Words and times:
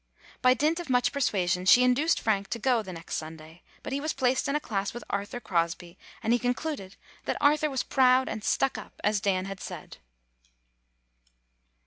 By 0.41 0.55
dint 0.55 0.79
of 0.79 0.89
much 0.89 1.11
persua 1.13 1.47
sion, 1.47 1.67
she 1.67 1.83
induced 1.83 2.19
Frank 2.19 2.47
to 2.49 2.57
go 2.57 2.81
the 2.81 2.91
next 2.91 3.17
Sunday; 3.17 3.61
but 3.83 3.93
he 3.93 3.99
was 4.01 4.13
placed 4.13 4.47
in 4.47 4.55
a 4.55 4.59
class 4.59 4.95
with 4.95 5.03
Arthur 5.11 5.39
Crosby, 5.39 5.95
and 6.23 6.33
he 6.33 6.39
concluded 6.39 6.93
then 6.93 6.97
that 7.25 7.37
Arthur 7.39 7.69
was 7.69 7.83
proud 7.83 8.27
and 8.27 8.43
"stuck 8.43 8.79
up," 8.79 8.99
as 9.03 9.21
Dan 9.21 9.45
had 9.45 9.59
said. 9.59 9.97